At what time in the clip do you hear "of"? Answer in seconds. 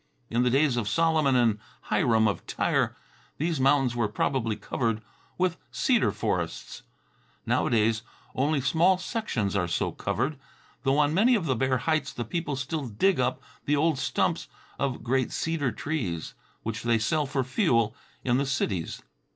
0.77-0.89, 2.27-2.47, 11.35-11.45, 14.79-15.03